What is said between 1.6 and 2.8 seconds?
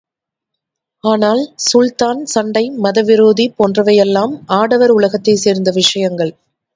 சுல்தான், சண்டை,